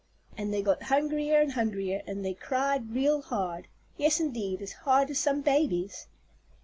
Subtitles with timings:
[0.35, 3.67] And they got hungrier and hungrier, and they cried real hard.
[3.97, 6.07] Yes, indeed, as hard as some babies.